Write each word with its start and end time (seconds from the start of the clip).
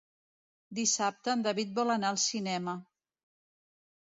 Dissabte 0.77 1.31
en 1.35 1.45
David 1.47 1.75
vol 1.81 1.93
anar 1.97 2.09
al 2.15 2.19
cinema. 2.25 2.75